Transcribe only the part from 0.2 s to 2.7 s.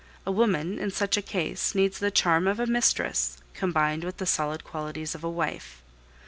A woman in such a case needs the charm of a